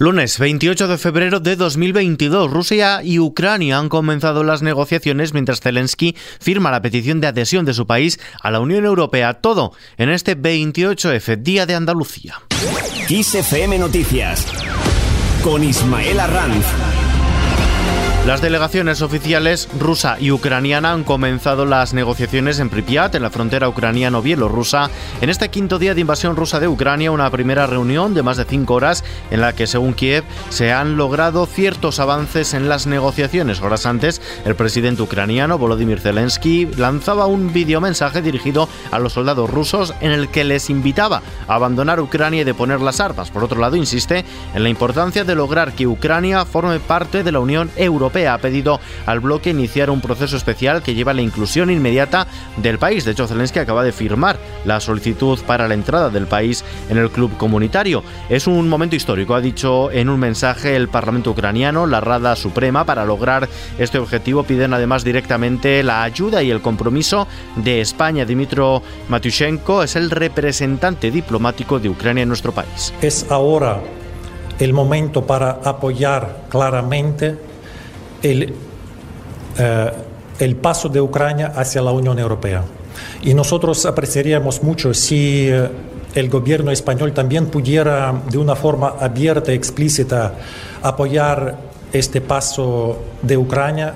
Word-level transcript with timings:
Lunes 0.00 0.38
28 0.38 0.88
de 0.88 0.96
febrero 0.96 1.40
de 1.40 1.56
2022, 1.56 2.50
Rusia 2.50 3.02
y 3.04 3.18
Ucrania 3.18 3.76
han 3.76 3.90
comenzado 3.90 4.44
las 4.44 4.62
negociaciones 4.62 5.34
mientras 5.34 5.60
Zelensky 5.60 6.16
firma 6.40 6.70
la 6.70 6.80
petición 6.80 7.20
de 7.20 7.26
adhesión 7.26 7.66
de 7.66 7.74
su 7.74 7.86
país 7.86 8.18
a 8.40 8.50
la 8.50 8.60
Unión 8.60 8.86
Europea. 8.86 9.34
Todo 9.42 9.74
en 9.98 10.08
este 10.08 10.38
28F, 10.38 11.42
Día 11.42 11.66
de 11.66 11.74
Andalucía. 11.74 12.40
XFM 13.08 13.78
Noticias 13.78 14.46
con 15.44 15.62
Ismael 15.62 16.18
Arranz. 16.18 16.64
Las 18.26 18.42
delegaciones 18.42 19.00
oficiales 19.00 19.66
rusa 19.78 20.18
y 20.20 20.30
ucraniana 20.30 20.92
han 20.92 21.04
comenzado 21.04 21.64
las 21.64 21.94
negociaciones 21.94 22.58
en 22.58 22.68
Pripyat, 22.68 23.14
en 23.14 23.22
la 23.22 23.30
frontera 23.30 23.66
ucraniano-bielorrusa, 23.66 24.90
en 25.22 25.30
este 25.30 25.48
quinto 25.48 25.78
día 25.78 25.94
de 25.94 26.02
invasión 26.02 26.36
rusa 26.36 26.60
de 26.60 26.68
Ucrania, 26.68 27.12
una 27.12 27.30
primera 27.30 27.66
reunión 27.66 28.12
de 28.12 28.22
más 28.22 28.36
de 28.36 28.44
cinco 28.44 28.74
horas 28.74 29.04
en 29.30 29.40
la 29.40 29.54
que, 29.54 29.66
según 29.66 29.94
Kiev, 29.94 30.24
se 30.50 30.70
han 30.70 30.98
logrado 30.98 31.46
ciertos 31.46 31.98
avances 31.98 32.52
en 32.52 32.68
las 32.68 32.86
negociaciones. 32.86 33.62
Horas 33.62 33.86
antes, 33.86 34.20
el 34.44 34.54
presidente 34.54 35.00
ucraniano 35.00 35.56
Volodymyr 35.56 35.98
Zelensky 35.98 36.66
lanzaba 36.76 37.24
un 37.24 37.54
videomensaje 37.54 38.20
dirigido 38.20 38.68
a 38.90 38.98
los 38.98 39.14
soldados 39.14 39.48
rusos 39.48 39.94
en 40.02 40.12
el 40.12 40.28
que 40.28 40.44
les 40.44 40.68
invitaba 40.68 41.22
a 41.48 41.54
abandonar 41.54 42.00
Ucrania 42.00 42.42
y 42.42 42.44
de 42.44 42.54
poner 42.54 42.82
las 42.82 43.00
armas. 43.00 43.30
Por 43.30 43.42
otro 43.42 43.58
lado, 43.58 43.76
insiste 43.76 44.26
en 44.54 44.62
la 44.62 44.68
importancia 44.68 45.24
de 45.24 45.34
lograr 45.34 45.72
que 45.72 45.86
Ucrania 45.86 46.44
forme 46.44 46.80
parte 46.80 47.24
de 47.24 47.32
la 47.32 47.40
Unión 47.40 47.70
Europea 47.76 48.09
ha 48.28 48.38
pedido 48.38 48.80
al 49.06 49.20
bloque 49.20 49.50
iniciar 49.50 49.90
un 49.90 50.00
proceso 50.00 50.36
especial 50.36 50.82
que 50.82 50.94
lleva 50.94 51.12
a 51.12 51.14
la 51.14 51.22
inclusión 51.22 51.70
inmediata 51.70 52.26
del 52.56 52.78
país. 52.78 53.04
De 53.04 53.12
hecho, 53.12 53.26
Zelensky 53.26 53.58
acaba 53.58 53.84
de 53.84 53.92
firmar 53.92 54.38
la 54.64 54.80
solicitud 54.80 55.38
para 55.46 55.68
la 55.68 55.74
entrada 55.74 56.10
del 56.10 56.26
país 56.26 56.64
en 56.88 56.98
el 56.98 57.10
club 57.10 57.36
comunitario. 57.36 58.02
Es 58.28 58.46
un 58.46 58.68
momento 58.68 58.96
histórico, 58.96 59.34
ha 59.34 59.40
dicho 59.40 59.90
en 59.90 60.08
un 60.08 60.20
mensaje 60.20 60.76
el 60.76 60.88
Parlamento 60.88 61.30
ucraniano, 61.30 61.86
la 61.86 62.00
Rada 62.00 62.36
Suprema, 62.36 62.84
para 62.84 63.04
lograr 63.04 63.48
este 63.78 63.98
objetivo 63.98 64.42
piden 64.42 64.74
además 64.74 65.04
directamente 65.04 65.82
la 65.82 66.02
ayuda 66.02 66.42
y 66.42 66.50
el 66.50 66.60
compromiso 66.60 67.26
de 67.56 67.80
España. 67.80 68.24
Dimitro 68.24 68.82
Matushenko 69.08 69.82
es 69.82 69.96
el 69.96 70.10
representante 70.10 71.10
diplomático 71.10 71.78
de 71.78 71.88
Ucrania 71.88 72.22
en 72.22 72.28
nuestro 72.28 72.52
país. 72.52 72.92
Es 73.00 73.30
ahora 73.30 73.80
el 74.58 74.72
momento 74.72 75.26
para 75.26 75.60
apoyar 75.64 76.42
claramente 76.48 77.49
el, 78.22 78.54
eh, 79.58 79.92
el 80.38 80.56
paso 80.56 80.88
de 80.88 81.00
Ucrania 81.00 81.52
hacia 81.54 81.82
la 81.82 81.92
Unión 81.92 82.18
Europea. 82.18 82.64
Y 83.22 83.34
nosotros 83.34 83.84
apreciaríamos 83.86 84.62
mucho 84.62 84.94
si 84.94 85.48
eh, 85.48 85.68
el 86.14 86.28
gobierno 86.28 86.70
español 86.70 87.12
también 87.12 87.46
pudiera 87.46 88.14
de 88.30 88.38
una 88.38 88.56
forma 88.56 88.94
abierta, 89.00 89.52
explícita, 89.52 90.34
apoyar 90.82 91.56
este 91.92 92.20
paso 92.20 92.98
de 93.22 93.36
Ucrania 93.36 93.94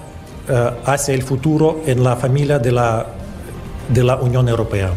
eh, 0.49 0.71
hacia 0.85 1.15
el 1.15 1.23
futuro 1.23 1.83
en 1.87 2.05
la 2.05 2.17
familia 2.17 2.59
de 2.59 2.73
la, 2.73 3.07
de 3.89 4.05
la 4.05 4.17
Unión 4.17 4.49
Europea. 4.49 4.91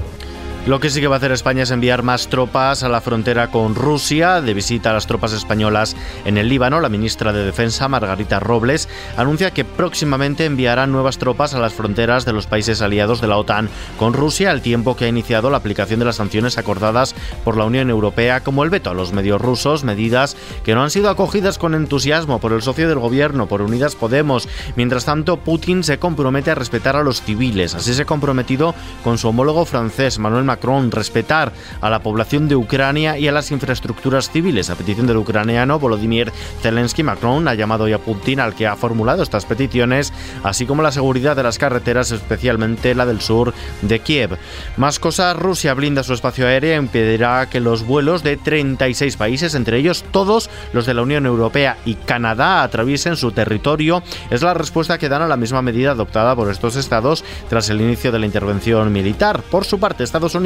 Lo 0.68 0.82
que 0.82 0.90
sí 0.90 1.00
que 1.00 1.08
va 1.08 1.16
a 1.16 1.18
hacer 1.20 1.32
España 1.32 1.64
es 1.64 1.72
enviar 1.72 2.04
más 2.04 2.28
tropas 2.28 2.84
a 2.84 2.90
la 2.90 3.00
frontera 3.00 3.52
con 3.52 3.73
Rusia. 3.73 4.42
De 4.42 4.54
visita 4.54 4.90
a 4.90 4.94
las 4.94 5.08
tropas 5.08 5.32
españolas 5.32 5.96
en 6.26 6.38
el 6.38 6.50
Líbano, 6.50 6.82
la 6.82 6.90
ministra 6.90 7.32
de 7.32 7.46
Defensa, 7.46 7.88
Margarita 7.88 8.42
Robles, 8.42 8.90
anuncia 9.16 9.52
que 9.52 9.64
próximamente 9.64 10.44
enviará 10.44 10.86
nuevas 10.86 11.20
tropas 11.20 11.54
a 11.54 11.59
las 11.59 11.72
fronteras 11.72 12.26
de 12.26 12.34
los 12.34 12.48
países 12.48 12.82
aliados 12.82 13.22
de 13.22 13.28
la 13.28 13.38
OTAN 13.38 13.70
con 13.98 14.12
Rusia, 14.12 14.52
al 14.52 14.62
tiempo 14.62 14.98
que 14.98 15.06
ha 15.06 15.08
iniciado 15.08 15.50
la 15.50 15.56
aplicación 15.56 16.00
de 16.00 16.06
las 16.06 16.18
sanciones 16.18 16.58
acordadas 16.58 17.16
por 17.46 17.56
la 17.56 17.64
Unión 17.64 17.90
Europea, 17.90 18.42
como 18.42 18.66
el 18.66 18.70
veto 18.70 18.90
a 18.90 18.94
los 18.94 19.14
medios 19.14 19.40
rusos, 19.40 19.86
medidas 19.86 20.36
que 20.66 20.76
no 20.76 20.84
han 20.84 20.90
sido 20.90 21.09
acogidas 21.09 21.58
con 21.58 21.76
entusiasmo 21.76 22.40
por 22.40 22.52
el 22.52 22.62
socio 22.62 22.90
del 22.90 23.00
gobierno, 23.00 23.48
por 23.48 23.62
Unidas 23.62 23.96
Podemos. 23.96 24.50
Mientras 24.76 25.06
tanto, 25.06 25.38
Putin 25.38 25.86
se 25.86 25.98
compromete 25.98 26.52
a 26.52 26.56
respetar 26.56 26.98
a 26.98 27.04
los 27.04 27.22
civiles. 27.22 27.74
Así 27.74 27.94
se 27.94 28.02
ha 28.02 28.06
comprometido 28.06 28.76
con 29.02 29.18
su 29.18 29.30
homólogo 29.30 29.64
francés, 29.64 30.20
Manuel 30.20 30.44
Macron 30.44 30.56
Macron 30.57 30.90
respetar 30.90 31.53
a 31.81 31.90
la 31.91 32.01
población 32.01 32.47
de 32.47 32.56
Ucrania 32.56 33.19
y 33.19 33.28
a 33.28 33.31
las 33.31 33.51
infraestructuras 33.51 34.31
civiles. 34.31 34.72
A 34.72 34.75
petición 34.75 35.06
del 35.06 35.18
ucraniano 35.18 35.78
Volodymyr 35.78 36.31
Zelensky, 36.63 37.03
Macron 37.03 37.47
ha 37.47 37.53
llamado 37.53 37.84
hoy 37.84 37.94
a 37.94 38.00
Putin 38.00 38.40
al 38.40 38.56
que 38.56 38.66
ha 38.66 38.75
formulado 38.75 39.22
estas 39.22 39.46
peticiones, 39.46 40.12
así 40.44 40.66
como 40.66 40.81
la 40.81 40.91
seguridad 40.91 41.35
de 41.35 41.44
las 41.44 41.59
carreteras, 41.59 42.09
especialmente 42.12 42.96
la 42.96 43.06
del 43.06 43.22
sur 43.22 43.53
de 43.84 44.00
Kiev. 44.00 44.40
Más 44.78 44.97
cosas, 44.97 45.38
Rusia 45.38 45.75
blinda 45.75 46.01
su 46.01 46.13
espacio 46.13 46.47
aéreo 46.47 46.73
e 46.73 46.78
impedirá 46.78 47.47
que 47.47 47.59
los 47.59 47.85
vuelos 47.85 48.23
de 48.23 48.38
36 48.38 49.16
países, 49.16 49.53
entre 49.53 49.78
ellos 49.78 50.03
todos 50.09 50.50
los 50.73 50.88
de 50.88 50.96
la 50.96 51.03
Unión 51.03 51.28
Europea 51.28 51.78
y 51.85 51.94
Canadá, 51.94 52.63
atraviesen 52.63 53.16
su 53.16 53.31
territorio. 53.31 54.01
Es 54.31 54.41
la 54.41 54.56
respuesta 54.56 54.97
que 54.97 55.07
dan 55.07 55.22
a 55.22 55.28
la 55.28 55.38
misma 55.38 55.62
medida 55.62 55.91
adoptada 55.91 56.35
por 56.35 56.50
estos 56.50 56.75
estados 56.75 57.23
tras 57.47 57.69
el 57.69 57.79
inicio 57.79 58.12
de 58.12 58.17
la 58.17 58.25
intervención 58.25 58.91
militar. 58.91 59.44
Por 59.51 59.63
su 59.63 59.79
parte, 59.79 60.03
Estados 60.03 60.34
Unidos 60.34 60.37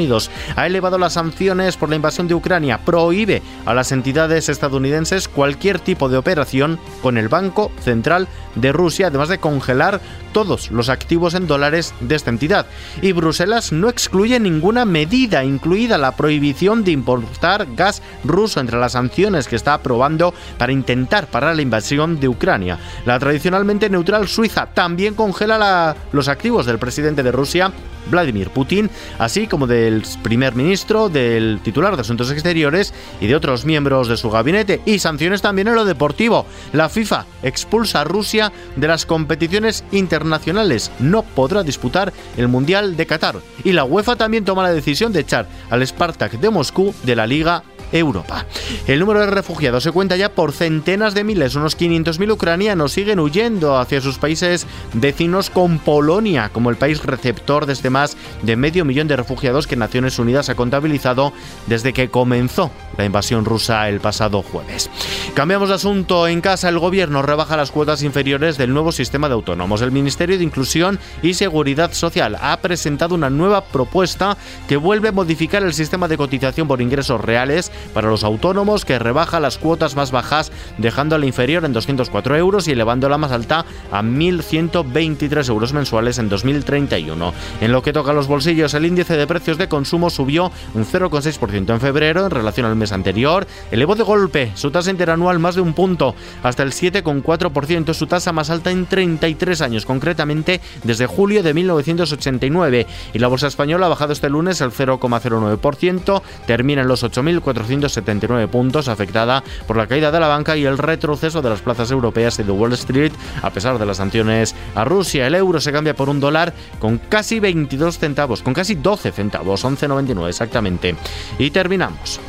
ha 0.56 0.66
elevado 0.66 0.98
las 0.98 1.14
sanciones 1.14 1.76
por 1.76 1.88
la 1.88 1.96
invasión 1.96 2.28
de 2.28 2.34
Ucrania, 2.34 2.78
prohíbe 2.84 3.42
a 3.66 3.74
las 3.74 3.92
entidades 3.92 4.48
estadounidenses 4.48 5.28
cualquier 5.28 5.80
tipo 5.80 6.08
de 6.08 6.16
operación 6.16 6.78
con 7.02 7.18
el 7.18 7.28
Banco 7.28 7.70
Central 7.80 8.28
de 8.54 8.72
Rusia, 8.72 9.08
además 9.08 9.28
de 9.28 9.38
congelar 9.38 10.00
todos 10.32 10.70
los 10.70 10.88
activos 10.88 11.34
en 11.34 11.46
dólares 11.46 11.94
de 12.00 12.14
esta 12.14 12.30
entidad. 12.30 12.66
Y 13.00 13.12
Bruselas 13.12 13.72
no 13.72 13.88
excluye 13.88 14.40
ninguna 14.40 14.84
medida, 14.84 15.44
incluida 15.44 15.98
la 15.98 16.16
prohibición 16.16 16.84
de 16.84 16.92
importar 16.92 17.66
gas 17.74 18.02
ruso 18.24 18.60
entre 18.60 18.78
las 18.78 18.92
sanciones 18.92 19.48
que 19.48 19.56
está 19.56 19.74
aprobando 19.74 20.34
para 20.58 20.72
intentar 20.72 21.26
parar 21.26 21.56
la 21.56 21.62
invasión 21.62 22.20
de 22.20 22.28
Ucrania. 22.28 22.78
La 23.04 23.18
tradicionalmente 23.18 23.90
neutral 23.90 24.28
Suiza 24.28 24.66
también 24.66 25.14
congela 25.14 25.96
los 26.12 26.28
activos 26.28 26.66
del 26.66 26.78
presidente 26.78 27.22
de 27.22 27.32
Rusia 27.32 27.72
Vladimir 28.10 28.50
Putin, 28.50 28.90
así 29.18 29.46
como 29.46 29.66
del 29.66 30.02
primer 30.22 30.54
ministro, 30.54 31.08
del 31.08 31.60
titular 31.62 31.94
de 31.96 32.02
Asuntos 32.02 32.30
Exteriores 32.30 32.94
y 33.20 33.26
de 33.26 33.36
otros 33.36 33.64
miembros 33.64 34.08
de 34.08 34.16
su 34.16 34.30
gabinete. 34.30 34.80
Y 34.86 34.98
sanciones 34.98 35.42
también 35.42 35.68
en 35.68 35.74
lo 35.74 35.84
deportivo. 35.84 36.46
La 36.72 36.88
FIFA 36.88 37.26
expulsa 37.42 38.00
a 38.00 38.04
Rusia 38.04 38.52
de 38.76 38.88
las 38.88 39.06
competiciones 39.06 39.84
internacionales. 39.92 40.90
No 40.98 41.22
podrá 41.22 41.62
disputar 41.62 42.12
el 42.36 42.48
Mundial 42.48 42.96
de 42.96 43.06
Qatar. 43.06 43.36
Y 43.64 43.72
la 43.72 43.84
UEFA 43.84 44.16
también 44.16 44.44
toma 44.44 44.62
la 44.62 44.72
decisión 44.72 45.12
de 45.12 45.20
echar 45.20 45.46
al 45.70 45.86
Spartak 45.86 46.32
de 46.32 46.50
Moscú 46.50 46.94
de 47.04 47.16
la 47.16 47.26
Liga 47.26 47.62
Europa. 47.92 48.46
El 48.86 49.00
número 49.00 49.20
de 49.20 49.26
refugiados 49.26 49.82
se 49.82 49.92
cuenta 49.92 50.16
ya 50.16 50.30
por 50.30 50.52
centenas 50.52 51.14
de 51.14 51.24
miles. 51.24 51.54
Unos 51.54 51.78
500.000 51.78 52.32
ucranianos 52.32 52.92
siguen 52.92 53.20
huyendo 53.20 53.78
hacia 53.78 54.00
sus 54.00 54.18
países 54.18 54.66
vecinos 54.94 55.50
con 55.50 55.78
Polonia 55.78 56.50
como 56.52 56.70
el 56.70 56.76
país 56.76 57.02
receptor 57.04 57.66
de 57.66 57.72
este 57.72 57.90
más 57.90 58.16
de 58.42 58.56
medio 58.56 58.84
millón 58.84 59.08
de 59.08 59.16
refugiados 59.16 59.66
que 59.66 59.76
Naciones 59.76 60.18
Unidas 60.18 60.48
ha 60.48 60.54
contabilizado 60.54 61.32
desde 61.66 61.92
que 61.92 62.08
comenzó 62.08 62.70
la 62.96 63.04
invasión 63.04 63.44
rusa 63.44 63.88
el 63.88 64.00
pasado 64.00 64.42
jueves. 64.42 64.90
Cambiamos 65.34 65.68
de 65.68 65.76
asunto. 65.76 66.26
En 66.26 66.40
casa, 66.40 66.68
el 66.68 66.78
gobierno 66.78 67.22
rebaja 67.22 67.56
las 67.56 67.70
cuotas 67.70 68.02
inferiores 68.02 68.58
del 68.58 68.72
nuevo 68.72 68.92
sistema 68.92 69.28
de 69.28 69.34
autónomos. 69.34 69.82
El 69.82 69.92
Ministerio 69.92 70.38
de 70.38 70.44
Inclusión 70.44 70.98
y 71.22 71.34
Seguridad 71.34 71.92
Social 71.92 72.36
ha 72.40 72.56
presentado 72.58 73.14
una 73.14 73.30
nueva 73.30 73.64
propuesta 73.64 74.36
que 74.68 74.76
vuelve 74.76 75.08
a 75.08 75.12
modificar 75.12 75.62
el 75.62 75.74
sistema 75.74 76.08
de 76.08 76.16
cotización 76.16 76.68
por 76.68 76.80
ingresos 76.80 77.20
reales 77.20 77.72
para 77.94 78.08
los 78.08 78.24
autónomos 78.24 78.84
que 78.84 78.98
rebaja 78.98 79.40
las 79.40 79.58
cuotas 79.58 79.96
más 79.96 80.10
bajas 80.10 80.52
dejándola 80.78 81.26
inferior 81.26 81.64
en 81.64 81.72
204 81.72 82.36
euros 82.36 82.68
y 82.68 82.72
elevándola 82.72 83.18
más 83.18 83.32
alta 83.32 83.64
a 83.90 84.02
1.123 84.02 85.48
euros 85.48 85.72
mensuales 85.72 86.18
en 86.18 86.28
2031. 86.28 87.34
En 87.60 87.72
lo 87.72 87.82
que 87.82 87.92
toca 87.92 88.10
a 88.10 88.14
los 88.14 88.26
bolsillos, 88.26 88.74
el 88.74 88.86
índice 88.86 89.16
de 89.16 89.26
precios 89.26 89.58
de 89.58 89.68
consumo 89.68 90.10
subió 90.10 90.50
un 90.74 90.84
0,6% 90.84 91.70
en 91.70 91.80
febrero 91.80 92.24
en 92.24 92.30
relación 92.30 92.66
al 92.66 92.76
mes 92.76 92.92
anterior, 92.92 93.46
elevó 93.70 93.94
de 93.94 94.02
golpe 94.02 94.52
su 94.54 94.70
tasa 94.70 94.90
interanual 94.90 95.38
más 95.38 95.54
de 95.54 95.60
un 95.60 95.72
punto 95.72 96.14
hasta 96.42 96.62
el 96.62 96.72
7,4%, 96.72 97.94
su 97.94 98.06
tasa 98.06 98.32
más 98.32 98.50
alta 98.50 98.70
en 98.70 98.86
33 98.86 99.60
años, 99.60 99.86
concretamente 99.86 100.60
desde 100.84 101.06
julio 101.06 101.42
de 101.42 101.54
1989. 101.54 102.86
Y 103.12 103.18
la 103.18 103.28
bolsa 103.28 103.46
española 103.46 103.86
ha 103.86 103.90
bajado 103.90 104.12
este 104.12 104.28
lunes 104.28 104.60
el 104.60 104.70
0,09%, 104.70 106.22
termina 106.46 106.82
en 106.82 106.88
los 106.88 107.04
8.400 107.04 107.71
279 107.80 108.48
puntos, 108.48 108.88
afectada 108.88 109.42
por 109.66 109.76
la 109.76 109.86
caída 109.86 110.10
de 110.10 110.20
la 110.20 110.28
banca 110.28 110.56
y 110.56 110.64
el 110.64 110.78
retroceso 110.78 111.42
de 111.42 111.50
las 111.50 111.60
plazas 111.60 111.90
europeas 111.90 112.38
y 112.38 112.42
de 112.42 112.52
Wall 112.52 112.72
Street, 112.74 113.12
a 113.42 113.50
pesar 113.50 113.78
de 113.78 113.86
las 113.86 113.98
sanciones 113.98 114.54
a 114.74 114.84
Rusia. 114.84 115.26
El 115.26 115.34
euro 115.34 115.60
se 115.60 115.72
cambia 115.72 115.94
por 115.94 116.08
un 116.08 116.20
dólar 116.20 116.52
con 116.78 116.98
casi 116.98 117.40
22 117.40 117.98
centavos, 117.98 118.42
con 118.42 118.54
casi 118.54 118.74
12 118.74 119.12
centavos, 119.12 119.64
11,99 119.64 120.28
exactamente. 120.28 120.94
Y 121.38 121.50
terminamos. 121.50 122.20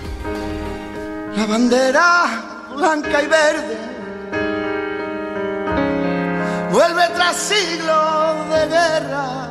La 1.36 1.46
bandera 1.46 2.70
blanca 2.76 3.24
y 3.24 3.28
verde 3.28 3.78
vuelve 6.72 7.04
tras 7.16 7.36
siglos 7.36 8.50
de 8.50 8.68
guerra 8.68 9.44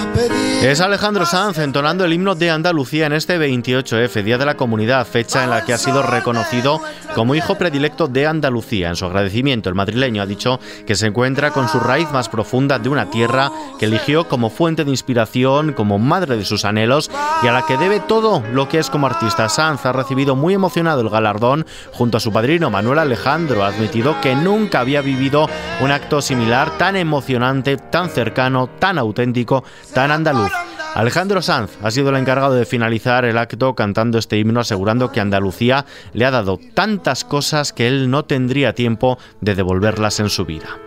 a 0.00 0.12
pedir 0.14 0.49
Es 0.62 0.82
Alejandro 0.82 1.24
Sanz 1.24 1.56
entonando 1.56 2.04
el 2.04 2.12
himno 2.12 2.34
de 2.34 2.50
Andalucía 2.50 3.06
en 3.06 3.14
este 3.14 3.38
28F, 3.38 4.22
Día 4.22 4.36
de 4.36 4.44
la 4.44 4.58
Comunidad, 4.58 5.06
fecha 5.06 5.42
en 5.42 5.48
la 5.48 5.64
que 5.64 5.72
ha 5.72 5.78
sido 5.78 6.02
reconocido 6.02 6.82
como 7.14 7.34
hijo 7.34 7.54
predilecto 7.54 8.08
de 8.08 8.26
Andalucía. 8.26 8.90
En 8.90 8.96
su 8.96 9.06
agradecimiento, 9.06 9.70
el 9.70 9.74
madrileño 9.74 10.20
ha 10.20 10.26
dicho 10.26 10.60
que 10.86 10.96
se 10.96 11.06
encuentra 11.06 11.50
con 11.50 11.66
su 11.66 11.80
raíz 11.80 12.12
más 12.12 12.28
profunda 12.28 12.78
de 12.78 12.90
una 12.90 13.10
tierra 13.10 13.50
que 13.78 13.86
eligió 13.86 14.28
como 14.28 14.50
fuente 14.50 14.84
de 14.84 14.90
inspiración, 14.90 15.72
como 15.72 15.98
madre 15.98 16.36
de 16.36 16.44
sus 16.44 16.66
anhelos 16.66 17.10
y 17.42 17.46
a 17.46 17.52
la 17.52 17.64
que 17.64 17.78
debe 17.78 17.98
todo 17.98 18.42
lo 18.52 18.68
que 18.68 18.80
es 18.80 18.90
como 18.90 19.06
artista. 19.06 19.48
Sanz 19.48 19.86
ha 19.86 19.92
recibido 19.92 20.36
muy 20.36 20.52
emocionado 20.52 21.00
el 21.00 21.08
galardón 21.08 21.64
junto 21.92 22.18
a 22.18 22.20
su 22.20 22.34
padrino 22.34 22.68
Manuel 22.68 22.98
Alejandro. 22.98 23.64
Ha 23.64 23.68
admitido 23.68 24.20
que 24.20 24.34
nunca 24.34 24.80
había 24.80 25.00
vivido 25.00 25.48
un 25.80 25.90
acto 25.90 26.20
similar 26.20 26.76
tan 26.76 26.96
emocionante, 26.96 27.78
tan 27.78 28.10
cercano, 28.10 28.68
tan 28.78 28.98
auténtico, 28.98 29.64
tan 29.94 30.10
andaluz. 30.10 30.49
Alejandro 30.94 31.40
Sanz 31.40 31.70
ha 31.82 31.90
sido 31.90 32.10
el 32.10 32.16
encargado 32.16 32.54
de 32.54 32.66
finalizar 32.66 33.24
el 33.24 33.38
acto 33.38 33.74
cantando 33.74 34.18
este 34.18 34.38
himno 34.38 34.60
asegurando 34.60 35.12
que 35.12 35.20
Andalucía 35.20 35.86
le 36.12 36.24
ha 36.24 36.30
dado 36.30 36.58
tantas 36.74 37.24
cosas 37.24 37.72
que 37.72 37.86
él 37.86 38.10
no 38.10 38.24
tendría 38.24 38.74
tiempo 38.74 39.18
de 39.40 39.54
devolverlas 39.54 40.20
en 40.20 40.28
su 40.28 40.44
vida. 40.44 40.78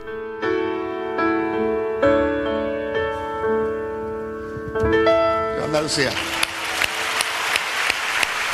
Andalucía. 5.63 6.11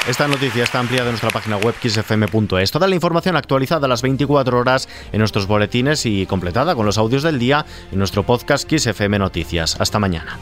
Esta 0.08 0.28
noticia 0.28 0.64
está 0.64 0.80
ampliada 0.80 1.10
en 1.10 1.12
nuestra 1.12 1.30
página 1.30 1.58
web 1.58 1.76
xfm.es. 1.82 2.72
Toda 2.72 2.88
la 2.88 2.96
información 2.96 3.36
actualizada 3.36 3.86
a 3.86 3.90
las 3.90 4.02
24 4.02 4.58
horas 4.58 4.88
en 5.12 5.20
nuestros 5.20 5.46
boletines 5.46 6.06
y 6.06 6.26
completada 6.26 6.74
con 6.76 6.86
los 6.86 6.98
audios 6.98 7.22
del 7.24 7.38
día 7.38 7.66
en 7.92 8.00
nuestro 8.00 8.24
podcast 8.24 8.72
XFM 8.72 9.20
Noticias. 9.20 9.80
Hasta 9.80 10.00
mañana. 10.00 10.40